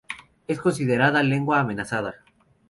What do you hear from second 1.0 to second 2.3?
lengua amenazada.